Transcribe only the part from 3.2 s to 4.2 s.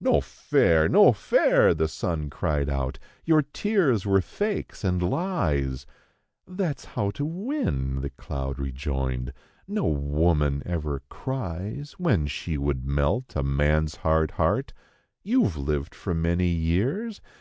"your tears were